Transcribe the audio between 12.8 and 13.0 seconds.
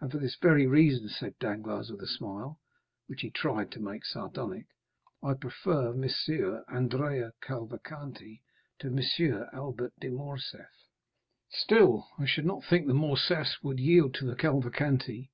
the